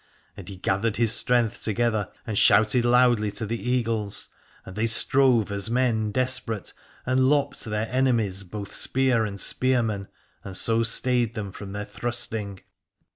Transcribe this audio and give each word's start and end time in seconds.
And 0.35 0.47
he 0.49 0.55
gathered 0.55 0.95
his 0.95 1.13
strength 1.13 1.61
together 1.61 2.09
and 2.25 2.35
shouted 2.35 2.85
loudly 2.85 3.29
to 3.33 3.45
the 3.45 3.69
Eagles; 3.69 4.29
and 4.65 4.75
they 4.75 4.87
strove 4.87 5.51
as 5.51 5.69
men 5.69 6.11
desperate, 6.11 6.73
and 7.05 7.29
lopped 7.29 7.65
their 7.65 7.87
enemies 7.87 8.41
both 8.43 8.73
spear 8.73 9.25
and 9.25 9.39
spearman, 9.39 10.07
and 10.43 10.57
so 10.57 10.81
stayed 10.81 11.35
them 11.35 11.51
from 11.51 11.73
their 11.73 11.85
thrusting. 11.85 12.61